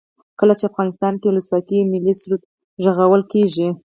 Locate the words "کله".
0.39-0.53